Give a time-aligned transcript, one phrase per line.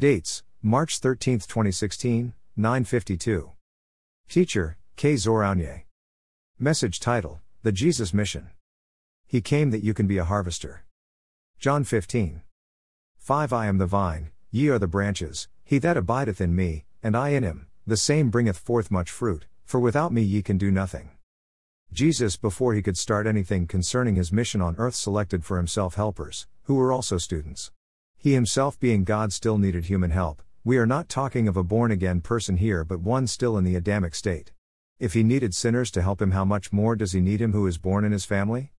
[0.00, 3.50] Dates March 13, 2016, 952.
[4.30, 5.12] Teacher, K.
[5.12, 5.82] Zoraunye.
[6.58, 8.48] Message title The Jesus Mission.
[9.26, 10.86] He came that you can be a harvester.
[11.58, 12.40] John 15.
[13.18, 17.14] 5 I am the vine, ye are the branches, he that abideth in me, and
[17.14, 20.70] I in him, the same bringeth forth much fruit, for without me ye can do
[20.70, 21.10] nothing.
[21.92, 26.46] Jesus, before he could start anything concerning his mission on earth, selected for himself helpers,
[26.62, 27.70] who were also students.
[28.22, 30.42] He himself, being God, still needed human help.
[30.62, 33.76] We are not talking of a born again person here, but one still in the
[33.76, 34.52] Adamic state.
[34.98, 37.66] If he needed sinners to help him, how much more does he need him who
[37.66, 38.74] is born in his family?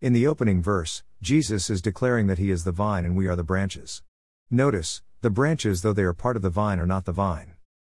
[0.00, 3.34] In the opening verse, Jesus is declaring that he is the vine and we are
[3.34, 4.04] the branches.
[4.48, 7.54] Notice, the branches, though they are part of the vine, are not the vine.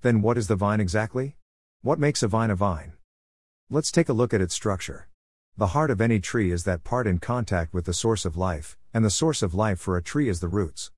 [0.00, 1.36] Then what is the vine exactly?
[1.82, 2.94] What makes a vine a vine?
[3.68, 5.08] Let's take a look at its structure.
[5.54, 8.78] The heart of any tree is that part in contact with the source of life,
[8.94, 10.90] and the source of life for a tree is the roots.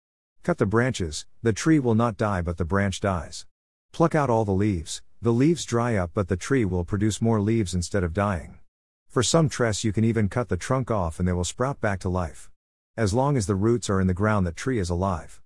[0.42, 3.46] Cut the branches, the tree will not die but the branch dies.
[3.92, 7.40] Pluck out all the leaves, the leaves dry up but the tree will produce more
[7.40, 8.58] leaves instead of dying.
[9.08, 12.00] For some tress, you can even cut the trunk off and they will sprout back
[12.00, 12.50] to life.
[12.96, 15.40] As long as the roots are in the ground that tree is alive.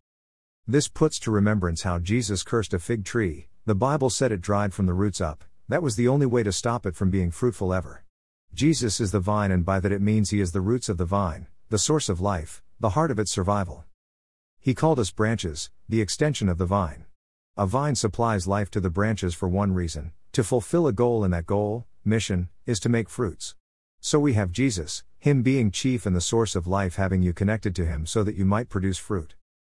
[0.66, 4.72] This puts to remembrance how Jesus cursed a fig tree, the Bible said it dried
[4.72, 7.74] from the roots up, that was the only way to stop it from being fruitful
[7.74, 8.04] ever.
[8.54, 11.04] Jesus is the vine, and by that it means he is the roots of the
[11.04, 13.84] vine, the source of life, the heart of its survival.
[14.58, 17.05] He called us branches, the extension of the vine.
[17.58, 21.34] A vine supplies life to the branches for one reason to fulfill a goal, and
[21.34, 23.55] that goal, mission, is to make fruits.
[24.00, 27.77] So we have Jesus, Him being chief and the source of life, having you connected
[27.77, 29.34] to Him so that you might produce fruit.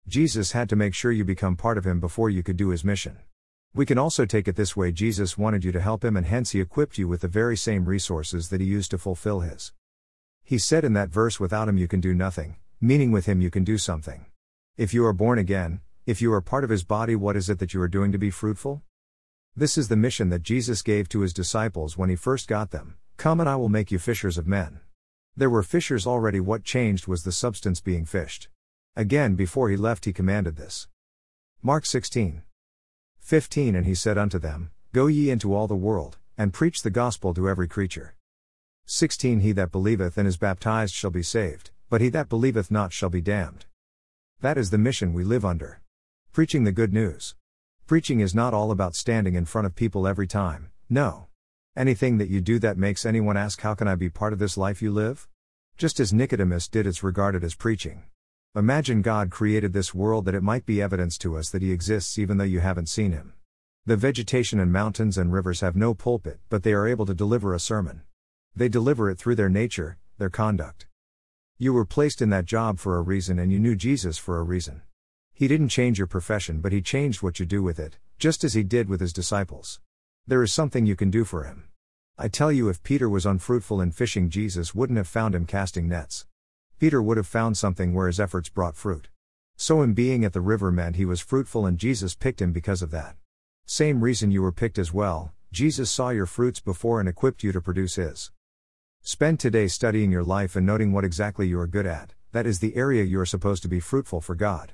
[0.08, 2.86] Jesus had to make sure you become part of Him before you could do His
[2.86, 3.18] mission.
[3.74, 6.52] We can also take it this way Jesus wanted you to help him, and hence
[6.52, 9.72] he equipped you with the very same resources that he used to fulfill his.
[10.52, 13.50] He said in that verse, Without him you can do nothing, meaning with him you
[13.50, 14.26] can do something.
[14.76, 17.58] If you are born again, if you are part of his body, what is it
[17.60, 18.82] that you are doing to be fruitful?
[19.56, 22.98] This is the mission that Jesus gave to his disciples when he first got them
[23.16, 24.82] Come and I will make you fishers of men.
[25.38, 28.50] There were fishers already, what changed was the substance being fished.
[28.94, 30.90] Again, before he left, he commanded this.
[31.62, 32.42] Mark 16.
[33.22, 36.90] 15 And he said unto them, Go ye into all the world, and preach the
[36.90, 38.16] gospel to every creature.
[38.94, 42.92] 16 He that believeth and is baptized shall be saved, but he that believeth not
[42.92, 43.66] shall be damned.
[44.42, 45.80] That is the mission we live under.
[46.34, 47.36] Preaching the good news.
[47.88, 51.28] Preaching is not all about standing in front of people every time, no.
[51.74, 54.58] Anything that you do that makes anyone ask, How can I be part of this
[54.58, 55.30] life you live?
[55.78, 58.04] Just as Nicodemus did, it's regarded as preaching.
[58.58, 62.20] Imagine God created this world that it might be evidence to us that He exists
[62.20, 63.36] even though you haven't seen Him.
[63.86, 67.54] The vegetation and mountains and rivers have no pulpit, but they are able to deliver
[67.54, 68.02] a sermon.
[68.56, 70.88] They deliver it through their nature, their conduct.
[71.58, 74.44] You were placed in that job for a reason and you knew Jesus for a
[74.44, 74.82] reason.
[75.34, 78.54] He didn't change your profession, but He changed what you do with it, just as
[78.54, 79.80] He did with His disciples.
[80.28, 81.70] There is something you can do for Him.
[82.18, 85.88] I tell you, if Peter was unfruitful in fishing, Jesus wouldn't have found him casting
[85.88, 86.28] nets.
[86.78, 89.10] Peter would have found something where his efforts brought fruit.
[89.56, 92.84] So, him being at the river meant he was fruitful, and Jesus picked him because
[92.84, 93.16] of that.
[93.66, 97.52] Same reason you were picked as well, Jesus saw your fruits before and equipped you
[97.52, 98.32] to produce his.
[99.04, 102.60] Spend today studying your life and noting what exactly you are good at, that is
[102.60, 104.74] the area you are supposed to be fruitful for God.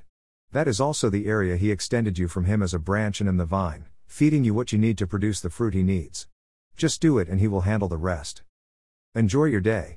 [0.52, 3.38] That is also the area He extended you from Him as a branch and in
[3.38, 6.28] the vine, feeding you what you need to produce the fruit He needs.
[6.76, 8.42] Just do it and He will handle the rest.
[9.14, 9.96] Enjoy your day.